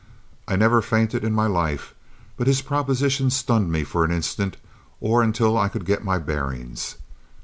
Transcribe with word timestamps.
I 0.47 0.55
never 0.55 0.81
fainted 0.81 1.23
in 1.23 1.31
my 1.35 1.45
life, 1.45 1.93
but 2.35 2.47
his 2.47 2.63
proposition 2.63 3.29
stunned 3.29 3.71
me 3.71 3.83
for 3.83 4.03
an 4.03 4.09
instant, 4.09 4.57
or 4.99 5.21
until 5.21 5.55
I 5.55 5.69
could 5.69 5.85
get 5.85 6.03
my 6.03 6.17
bearings. 6.17 6.95